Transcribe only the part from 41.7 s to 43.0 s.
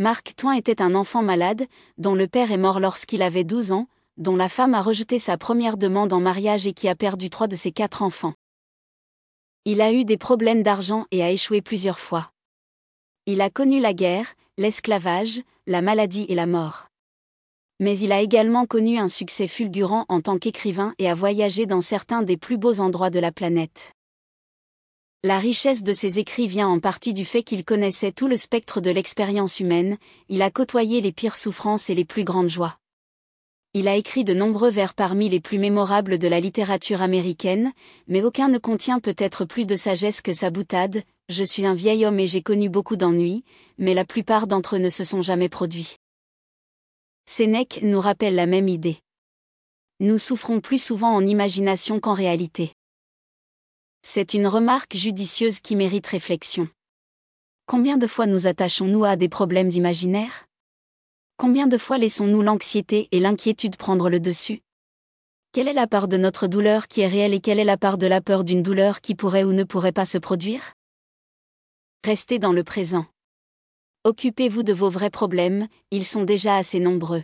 vieil homme et j'ai connu beaucoup